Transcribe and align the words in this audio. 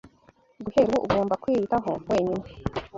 Guhera 0.63 0.87
ubu, 0.89 0.97
ugomba 1.07 1.39
kwiyitaho 1.41 1.91
wenyine 2.09 2.43